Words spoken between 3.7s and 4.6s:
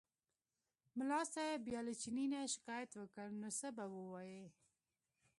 به ووایي.